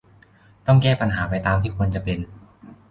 [0.65, 2.19] ต้องแก้ปัญหาไปตามที่ควรจะเป็น